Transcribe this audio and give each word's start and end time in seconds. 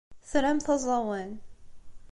Tramt 0.29 0.67
aẓawan. 0.75 1.31